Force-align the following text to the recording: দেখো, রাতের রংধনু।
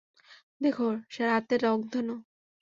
দেখো, 0.61 0.87
রাতের 1.21 1.59
রংধনু। 1.65 2.15